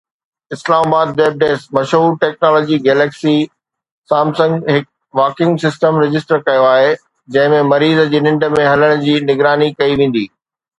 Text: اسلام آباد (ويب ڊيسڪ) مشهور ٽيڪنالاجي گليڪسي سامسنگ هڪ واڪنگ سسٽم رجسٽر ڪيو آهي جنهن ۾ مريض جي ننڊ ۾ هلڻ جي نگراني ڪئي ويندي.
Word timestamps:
اسلام 0.55 0.85
آباد 0.93 1.09
(ويب 1.17 1.35
ڊيسڪ) 1.41 1.67
مشهور 1.77 2.15
ٽيڪنالاجي 2.23 2.79
گليڪسي 2.87 3.35
سامسنگ 4.13 4.71
هڪ 4.75 4.89
واڪنگ 5.21 5.63
سسٽم 5.67 6.01
رجسٽر 6.05 6.43
ڪيو 6.49 6.65
آهي 6.73 6.91
جنهن 7.39 7.57
۾ 7.61 7.63
مريض 7.75 8.03
جي 8.17 8.25
ننڊ 8.31 8.49
۾ 8.59 8.67
هلڻ 8.73 8.99
جي 9.07 9.19
نگراني 9.31 9.73
ڪئي 9.83 9.99
ويندي. 10.05 10.29